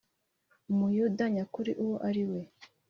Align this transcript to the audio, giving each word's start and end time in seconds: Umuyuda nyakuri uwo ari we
Umuyuda 0.71 1.23
nyakuri 1.35 1.71
uwo 1.83 1.95
ari 2.07 2.23
we 2.31 2.41